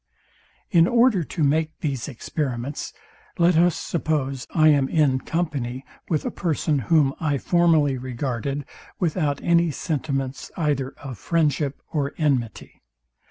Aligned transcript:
In 0.71 0.87
order 0.87 1.23
to 1.23 1.43
make 1.43 1.79
these 1.81 2.07
experiments, 2.07 2.91
let 3.37 3.55
us 3.55 3.75
suppose 3.75 4.47
I 4.49 4.69
am 4.69 4.89
in 4.89 5.19
company 5.19 5.85
with 6.09 6.25
a 6.25 6.31
person, 6.31 6.79
whom 6.79 7.13
I 7.19 7.37
formerly 7.37 7.99
regarded 7.99 8.65
without 8.99 9.39
any 9.43 9.69
sentiments 9.69 10.49
either 10.57 10.93
of 10.97 11.19
friendship 11.19 11.83
or 11.93 12.15
enmity. 12.17 12.81